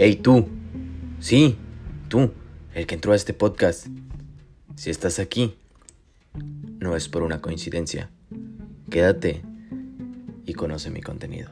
Hey 0.00 0.14
tú, 0.14 0.46
sí, 1.18 1.56
tú, 2.08 2.30
el 2.72 2.86
que 2.86 2.94
entró 2.94 3.14
a 3.14 3.16
este 3.16 3.34
podcast. 3.34 3.88
Si 4.76 4.90
estás 4.90 5.18
aquí, 5.18 5.56
no 6.78 6.94
es 6.94 7.08
por 7.08 7.24
una 7.24 7.40
coincidencia. 7.40 8.08
Quédate 8.88 9.42
y 10.46 10.54
conoce 10.54 10.90
mi 10.90 11.00
contenido. 11.00 11.50